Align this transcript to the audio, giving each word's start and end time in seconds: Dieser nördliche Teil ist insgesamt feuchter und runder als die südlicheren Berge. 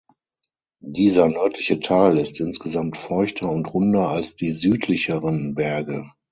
Dieser 0.87 1.29
nördliche 1.29 1.79
Teil 1.79 2.17
ist 2.17 2.39
insgesamt 2.39 2.97
feuchter 2.97 3.51
und 3.51 3.71
runder 3.71 4.07
als 4.09 4.35
die 4.35 4.51
südlicheren 4.51 5.53
Berge. 5.53 6.09